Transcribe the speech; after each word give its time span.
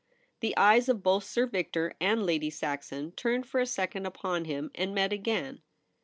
The 0.39 0.57
eyes 0.57 0.89
of 0.89 1.03
both 1.03 1.25
Sir 1.25 1.45
Victor 1.45 1.93
and 2.01 2.25
Lady 2.25 2.49
Saxon 2.49 3.11
turned 3.11 3.45
for 3.45 3.59
a 3.59 3.67
second 3.67 4.07
upon 4.07 4.45
him, 4.45 4.71
and 4.73 4.95
met 4.95 5.13
again. 5.13 5.61